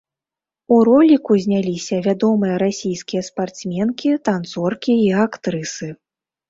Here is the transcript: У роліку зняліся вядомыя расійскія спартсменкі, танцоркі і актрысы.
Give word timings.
У 0.75 0.77
роліку 0.89 1.31
зняліся 1.43 1.95
вядомыя 2.09 2.55
расійскія 2.65 3.21
спартсменкі, 3.31 4.19
танцоркі 4.31 4.93
і 5.05 5.09
актрысы. 5.29 5.97